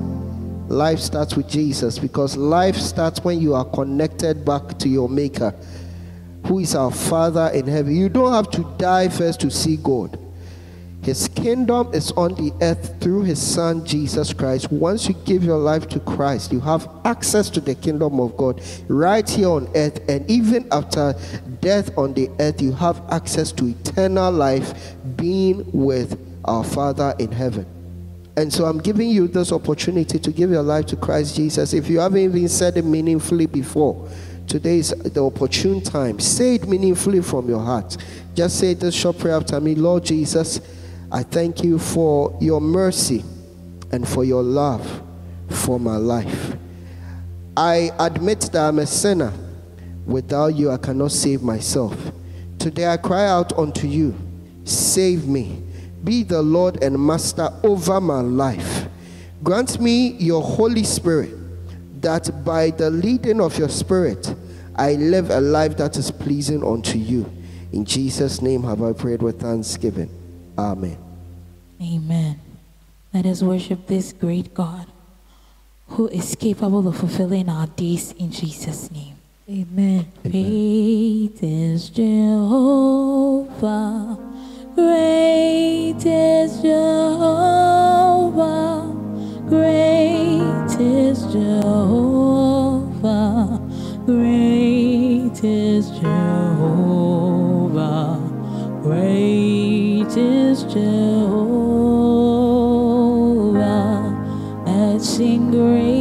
Life 0.70 1.00
starts 1.00 1.36
with 1.36 1.50
Jesus 1.50 2.00
because 2.00 2.38
life 2.38 2.78
starts 2.78 3.24
when 3.24 3.40
you 3.40 3.54
are 3.54 3.66
connected 3.66 4.46
back 4.46 4.80
to 4.80 4.90
your 4.90 5.10
Maker, 5.10 5.54
who 6.48 6.60
is 6.60 6.74
our 6.74 6.92
Father 6.92 7.52
in 7.54 7.68
heaven. 7.68 7.96
You 7.96 8.10
don't 8.10 8.34
have 8.34 8.50
to 8.52 8.64
die 8.78 9.10
first 9.10 9.42
to 9.42 9.52
see 9.52 9.78
God. 9.78 10.18
His 11.06 11.28
kingdom 11.28 11.94
is 11.94 12.12
on 12.14 12.36
the 12.36 12.54
earth 12.62 13.00
through 13.02 13.24
his 13.24 13.42
son 13.42 13.86
Jesus 13.86 14.34
Christ. 14.34 14.72
Once 14.72 15.08
you 15.08 15.16
give 15.26 15.44
your 15.44 15.58
life 15.58 15.88
to 15.90 16.00
Christ, 16.00 16.52
you 16.52 16.60
have 16.62 16.90
access 17.06 17.50
to 17.52 17.60
the 17.60 17.76
kingdom 17.76 18.20
of 18.20 18.38
God 18.38 18.62
right 18.88 19.30
here 19.30 19.50
on 19.50 19.70
earth. 19.76 20.00
And 20.10 20.30
even 20.30 20.68
after 20.72 21.14
death 21.62 21.98
on 21.98 22.14
the 22.14 22.30
earth, 22.40 22.62
you 22.62 22.72
have 22.74 23.02
access 23.10 23.52
to 23.54 23.66
eternal 23.66 24.32
life 24.32 24.96
being 25.18 25.70
with 25.74 26.20
our 26.46 26.64
Father 26.64 27.14
in 27.20 27.32
heaven. 27.32 27.66
And 28.36 28.52
so 28.52 28.66
I'm 28.66 28.80
giving 28.80 29.10
you 29.10 29.28
this 29.28 29.52
opportunity 29.52 30.18
to 30.18 30.32
give 30.32 30.50
your 30.50 30.64
life 30.64 30.88
to 30.88 30.96
Christ 30.96 31.36
Jesus. 31.36 31.74
If 31.74 31.88
you 31.88 32.00
haven't 32.00 32.20
even 32.20 32.50
said 32.50 32.78
it 32.78 32.86
meaningfully 32.86 33.46
before, 33.46 34.10
today 34.48 34.80
is 34.80 34.90
the 34.90 35.24
opportune 35.24 35.82
time. 35.82 36.20
Say 36.20 36.56
it 36.56 36.68
meaningfully 36.68 37.22
from 37.22 37.48
your 37.48 37.60
heart. 37.60 37.98
Just 38.34 38.60
say 38.60 38.74
this 38.74 38.96
short 38.96 39.20
prayer 39.20 39.36
after 39.36 39.60
me 39.60 39.76
Lord 39.76 40.04
Jesus, 40.06 40.62
I 41.14 41.22
thank 41.22 41.64
you 41.64 41.78
for 41.78 42.36
your 42.42 42.60
mercy 42.60 43.24
and 43.92 44.08
for 44.08 44.26
your 44.26 44.42
love 44.42 45.04
for 45.48 45.80
my 45.80 45.98
life. 45.98 46.58
I 47.56 47.92
admit 48.00 48.50
that 48.52 48.68
I'm 48.68 48.80
a 48.80 48.88
sinner. 48.88 49.32
Without 50.08 50.56
you, 50.56 50.72
I 50.72 50.78
cannot 50.78 51.12
save 51.12 51.44
myself. 51.44 51.96
Today 52.58 52.88
I 52.88 52.98
cry 52.98 53.28
out 53.28 53.56
unto 53.60 53.88
you, 53.88 54.16
save 54.64 55.28
me. 55.28 55.62
Be 56.04 56.24
the 56.24 56.42
Lord 56.42 56.84
and 56.84 56.98
Master 56.98 57.50
over 57.64 58.02
my 58.02 58.22
life. 58.22 58.88
Grant 59.44 59.80
me 59.80 60.14
your 60.14 60.42
Holy 60.42 60.84
Spirit, 60.84 61.32
that 62.02 62.44
by 62.44 62.72
the 62.72 62.90
leading 62.90 63.40
of 63.40 63.58
your 63.60 63.70
Spirit, 63.70 64.34
I 64.76 64.94
live 64.94 65.30
a 65.30 65.40
life 65.40 65.78
that 65.78 65.96
is 65.96 66.10
pleasing 66.10 66.66
unto 66.66 66.98
you. 66.98 67.32
In 67.72 67.86
Jesus' 67.86 68.42
name 68.42 68.64
have 68.64 68.82
I 68.82 68.94
prayed 68.94 69.22
with 69.22 69.40
thanksgiving. 69.40 70.10
Amen. 70.58 71.03
Amen. 71.82 72.40
Let 73.14 73.26
us 73.26 73.44
worship 73.44 73.88
this 73.88 74.14
great 74.14 74.54
God 74.54 74.88
who 75.90 76.08
is 76.08 76.36
capable 76.36 76.88
of 76.88 76.96
fulfilling 76.98 77.50
our 77.50 77.68
days 77.68 78.14
in 78.14 78.32
Jesus' 78.32 78.90
name. 78.92 79.16
Amen. 79.50 80.08
Great 80.24 81.38
is 81.42 81.90
Jehovah, 81.90 83.58
great 84.76 86.06
is 86.06 86.62
Jehovah, 86.62 87.94
Jehovah. 91.34 93.60
Great 94.06 95.44
is 95.44 95.90
Jehovah. 95.90 97.00
Great 98.84 100.16
is 100.16 100.64
Jehovah. 100.64 101.53
Let's 105.54 105.93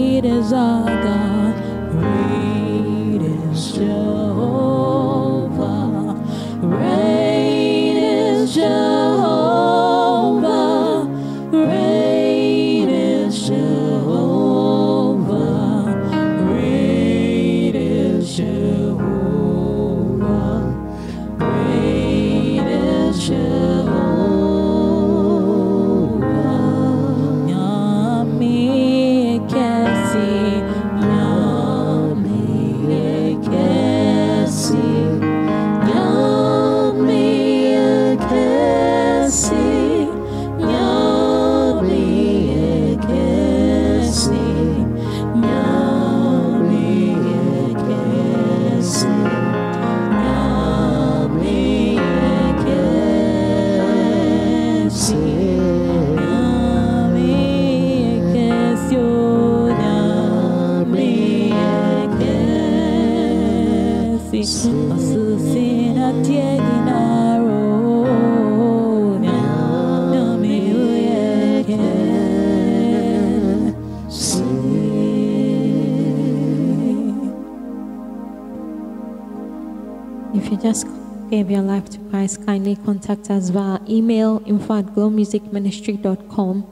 you 80.52 80.58
just 80.58 80.86
gave 81.30 81.50
your 81.50 81.62
life 81.62 81.88
to 81.88 81.98
Christ, 82.10 82.44
kindly 82.44 82.76
contact 82.76 83.30
us 83.30 83.48
via 83.48 83.78
email 83.88 84.42
info 84.44 84.80
at 84.80 84.84
glowmusicministry.com 84.86 86.66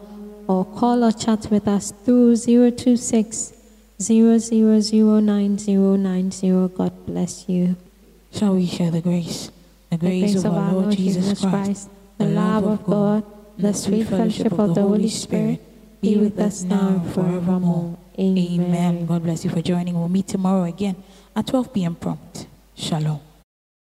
or 0.47 0.64
call 0.66 1.03
or 1.03 1.12
chat 1.12 1.51
with 1.51 1.66
us 1.66 1.90
through 2.05 2.37
026 2.37 3.55
0009090. 3.99 6.69
God 6.77 7.07
bless 7.07 7.49
you. 7.49 7.75
Shall 8.33 8.55
we 8.55 8.66
share 8.66 8.90
the 8.90 9.01
grace? 9.01 9.51
The 9.90 9.97
The 9.97 10.07
grace, 10.07 10.45
of, 10.45 10.53
our 10.53 10.73
Lord 10.73 10.95
Jesus 10.95 11.40
Christ, 11.40 11.88
the 12.19 12.27
love 12.27 12.66
of 12.66 12.85
God, 12.85 13.25
the 13.57 13.73
sweet 13.73 14.09
fellowship 14.09 14.53
of 14.53 14.75
the 14.75 14.83
Holy 14.83 15.09
Spirit 15.09 15.62
be 16.03 16.19
with 16.19 16.38
us 16.38 16.64
now 16.64 16.88
and 16.88 17.11
forevermore. 17.14 17.97
Amen. 18.19 18.61
Amen. 18.61 19.07
God 19.07 19.23
bless 19.23 19.43
you 19.45 19.51
for 19.51 19.62
joining. 19.62 19.95
We'll 19.99 20.09
meet 20.09 20.29
tomorrow 20.29 20.64
again 20.64 20.97
at 21.35 21.47
12 21.47 21.73
p.m. 21.73 21.95
prompt. 21.95 22.47
Shalom. 22.77 23.30